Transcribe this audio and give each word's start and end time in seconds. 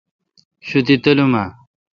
شوتی 0.67 0.95
تلوم 1.03 1.33
اؘ۔ 1.43 1.45